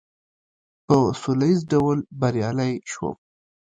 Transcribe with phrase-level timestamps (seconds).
[0.85, 3.15] په سوله ایز ډول بریالی شوم.